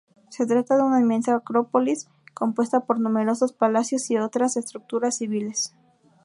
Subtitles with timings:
[0.31, 5.75] Se trata de una inmensa acrópolis, compuesta por numerosos palacios y otras estructuras civiles.